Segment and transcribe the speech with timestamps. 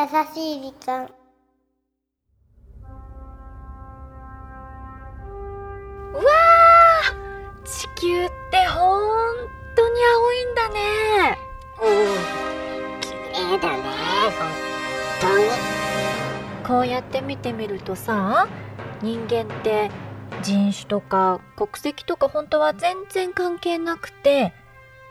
[0.00, 1.04] 優しい時間。
[6.14, 9.36] うわー地球ってほん
[9.76, 11.38] とに青いんだね。
[11.82, 11.84] う
[12.96, 13.08] ん綺
[13.40, 13.82] 麗だね
[14.38, 14.48] 本
[15.20, 15.44] 当に。
[16.66, 18.48] こうやって見てみるとさ
[19.02, 19.90] 人間って
[20.42, 24.54] 人種とか国籍とか本当は全然関係なくて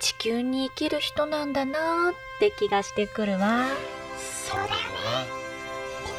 [0.00, 3.66] 地球に生きる人なんだなーって気がしてくるわ
[4.50, 4.76] そうだよね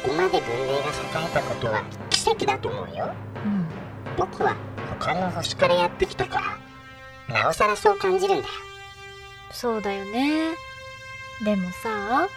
[0.02, 3.12] ここまで文明が栄えたことは奇跡だと思うよ。
[3.44, 3.66] うん。
[4.16, 4.56] 僕は
[4.98, 6.58] 他の星からやってきたか
[7.28, 8.48] らなおさらそう感じるんだよ。
[9.52, 10.54] そうだよね。
[11.44, 12.28] でもさ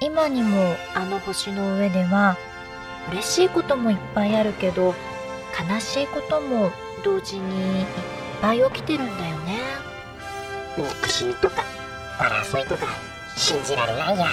[0.00, 2.36] 今にもあの星の上では
[3.10, 4.94] 嬉しいこともいっぱいあるけど
[5.70, 6.70] 悲しいことも
[7.04, 7.86] 同時にいっ
[8.40, 9.58] ぱい起きてるんだよね。
[10.76, 11.64] 憎しみとか
[12.18, 12.86] 争いとか
[13.36, 14.26] 信じられないや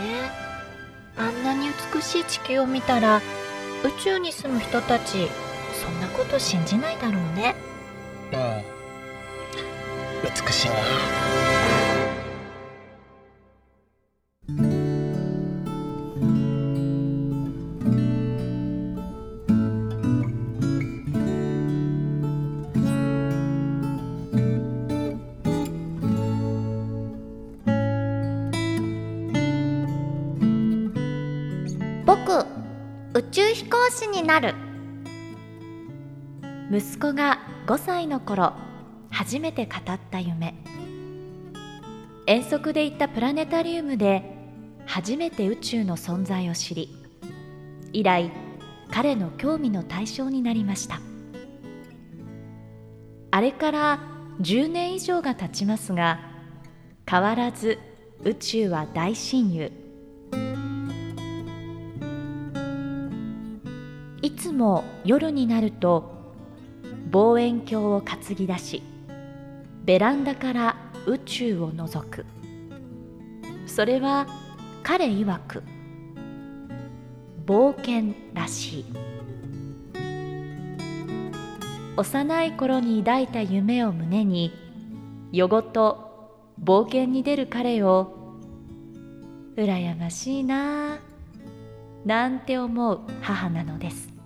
[0.00, 0.30] ね。
[1.16, 3.20] あんなに美しい地球を見たら
[3.84, 5.28] 宇宙に住む人たち
[5.74, 7.54] そんなこと信じないだろうね。
[8.32, 8.62] うん。
[10.22, 11.59] 美しいな。
[33.32, 34.54] 宙飛行士になる。
[36.72, 38.54] 息子が5歳の頃
[39.08, 40.54] 初めて語った夢。
[42.26, 44.24] 遠足で行ったプラネタリウムで
[44.84, 46.92] 初めて宇宙の存在を知り
[47.92, 48.32] 以来
[48.90, 51.00] 彼の興味の対象になりました。
[53.30, 54.00] あれから
[54.40, 56.18] 10年以上が経ちますが
[57.08, 57.78] 変わらず
[58.24, 59.89] 宇宙は大親友。
[64.60, 66.12] も夜になると
[67.10, 68.82] 望遠鏡を担ぎ出し
[69.84, 70.76] ベランダから
[71.06, 72.26] 宇宙を覗く。
[73.66, 74.26] それは
[74.82, 75.62] 彼曰く
[77.46, 78.84] 冒険らしい。
[81.96, 84.52] 幼い頃に抱いた夢を胸に
[85.32, 88.36] 夜ごと冒険に出る彼を
[89.56, 90.98] 羨ましいなあ
[92.04, 94.19] なんて思う母なのです。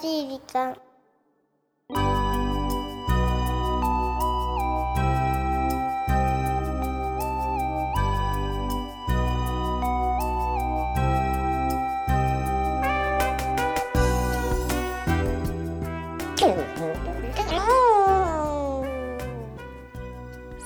[0.00, 0.74] しい時間。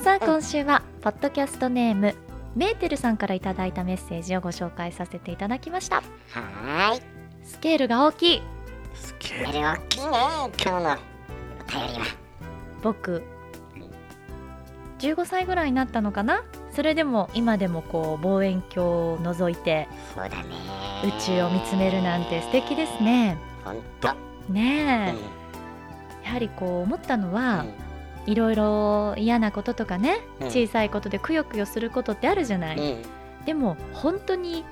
[0.02, 2.14] さあ今週はポッドキャストネーム
[2.56, 5.96] メーテルさんからいただいたメッセージをご紹介させていただきました。
[5.96, 7.02] はーい。
[7.44, 8.42] スケールが大きい
[8.94, 12.06] スケール大きいね今日のお便りは。
[12.82, 13.22] 僕
[14.98, 16.44] 15歳ぐらいになったのかな？
[16.72, 20.44] それでも今でもこう望遠鏡を覗いてそうだね。
[21.04, 23.38] 宇宙を見つめるなんて素敵ですね。
[23.64, 24.08] ほんと。
[24.48, 25.18] ねう
[26.22, 27.32] えやはりこう思ったのん。
[27.32, 27.64] は、
[28.26, 30.46] いろいろ嫌なこととかね、うん。
[30.48, 33.02] 小さいことでくよくよすることってあるじゃない、うんうん。
[33.46, 34.64] でも本当に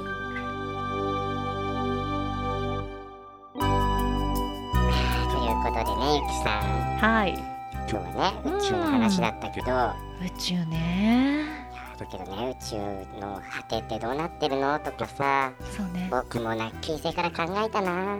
[5.39, 6.61] いうことでねゆきさん。
[6.99, 7.33] はい。
[7.89, 9.67] 今日はね宇宙の話だったけど、
[10.21, 11.45] 宇宙ね。
[11.97, 12.75] だけどね宇宙
[13.21, 14.77] の果てってどうなってるの？
[14.79, 15.53] とかさ。
[15.71, 16.09] そうね。
[16.11, 18.17] 僕もラッキー星から考えたな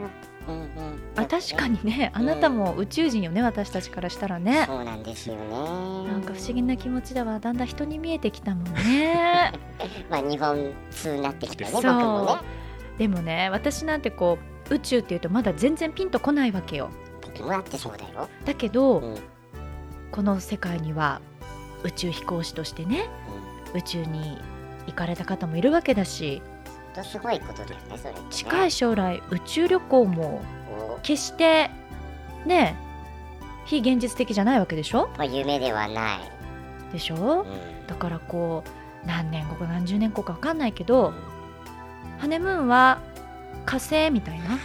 [0.48, 0.68] うんうん。
[1.16, 2.10] あ確かにね。
[2.14, 4.64] あなたも宇宙人よね私たちからしたらね。
[4.66, 5.42] そうなんですよね。
[5.50, 9.52] なんか不思議な気持ちだわだんだん人に見えてきたもんね。
[10.10, 11.94] まあ日本通になってきたよねそう。
[11.94, 12.40] 僕もね。
[12.98, 14.38] でもね私なんてこ
[14.70, 16.90] う宇宙っていうとまだ全然ピンとこないわけよ。
[17.22, 18.28] 僕もだってそうだよ。
[18.44, 19.16] だけど、うん。
[20.14, 21.20] この世界には
[21.82, 23.08] 宇宙飛行士としてね
[23.74, 24.38] 宇宙に
[24.86, 26.40] 行かれた方もいるわけだし
[26.94, 28.20] とすごいことだよねそれね。
[28.30, 30.42] 近い将来宇宙旅行も
[30.96, 30.98] お。
[31.02, 31.70] 決して
[32.46, 32.76] ね
[33.66, 35.08] 非現実的じゃないわけでしょ？
[35.18, 36.20] まあ夢ではない、
[36.92, 37.42] でしょ？
[37.42, 37.86] うん。
[37.86, 38.62] だからこ
[39.04, 41.12] う何年後か何十年後か分かんないけど
[42.18, 43.00] ハネムーンは
[43.66, 44.58] 火星みたいな？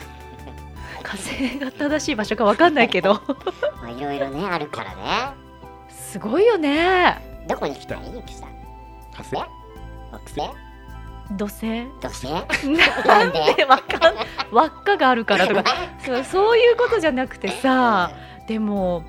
[1.04, 3.14] 火星が正しい場所か分かんないけど。
[3.82, 5.02] まあいろいろねあるからね。
[5.90, 7.18] すごいよね。
[7.48, 7.96] どこに来た？
[7.96, 8.50] いゆきさん
[9.14, 9.32] 火星？
[10.12, 10.52] 木星？
[11.38, 11.86] 土星？
[12.02, 12.28] 土星？
[13.08, 14.16] なんでわかん
[14.52, 15.64] 輪っかがあるからとか。
[16.06, 18.12] そうそういうことじゃなくてさ
[18.48, 19.04] でも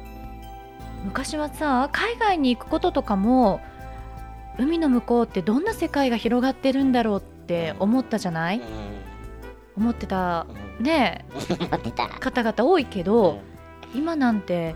[1.05, 3.61] 昔はさ海外に行くこととかも
[4.59, 8.61] 海の向こうってどんな世界が広がってるんだろうって思ったじゃない？
[9.77, 10.47] 思ってた。
[10.79, 10.85] うん。
[10.85, 11.25] ね
[12.21, 13.41] 方々多いけど
[13.95, 14.75] 今なんて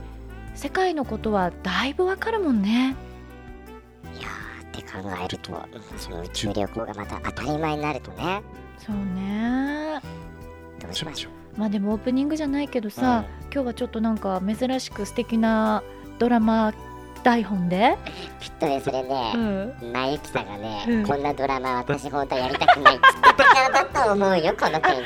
[0.55, 2.95] 世界のことはだいぶわかるもんね
[4.75, 5.53] って考えると
[5.97, 8.43] その宇宙旅行がまた当たり前になるとね。
[8.79, 10.01] そうね。
[10.81, 11.59] どうしましょう。
[11.59, 15.83] まあでもオープニングじゃないけどさ、今日はちょっとなんか珍しく素敵な
[16.19, 16.75] ドラマ
[17.23, 17.97] 台本で、
[18.41, 21.07] きっとねそれね、ん、まゆきさんがね、うん。
[21.07, 25.05] こんなドラマ私本当はやりたくないっつってただと思うよこの展開。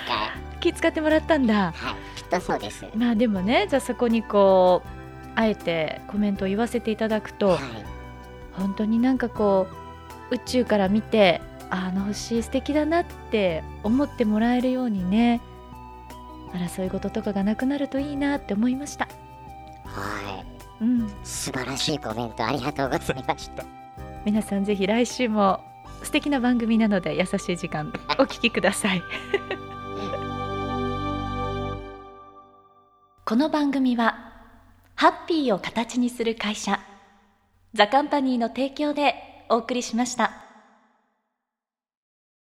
[0.60, 1.72] 気使ってもらったんだ。
[1.72, 2.18] はい。
[2.20, 2.84] きっとそうです。
[2.84, 4.88] はまあでもねじゃあそこにこう
[5.36, 7.58] あえてコメントを言わせていただくと、い
[8.58, 9.69] 本当になんかこ
[10.31, 11.40] う宇宙から見て
[11.70, 15.40] ああの星素敵だなって思ってもらえるようにね
[16.52, 19.06] 争い事とかがなくなるといいなって思いました。
[19.84, 20.44] は
[20.81, 20.84] い。
[20.84, 21.08] うん。
[21.22, 23.64] 素晴らしいコメントありがとうございました。
[24.25, 25.61] 皆さんぜひ来週も
[26.02, 29.02] 素敵な番組なので優しい時間お聞きください。
[33.25, 34.32] この番組は
[34.94, 36.81] ハッピーを形にする会社
[37.74, 39.14] ザカンパニーの提供で
[39.50, 40.47] お送りしました。